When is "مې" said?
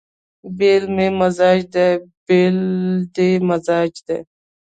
0.95-1.07